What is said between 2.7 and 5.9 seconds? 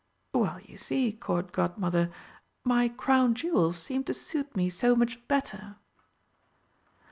Crown jewels seem to suit me so much better."